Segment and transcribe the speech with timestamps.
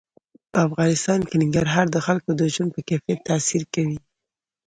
[0.51, 3.99] په افغانستان کې ننګرهار د خلکو د ژوند په کیفیت تاثیر کوي.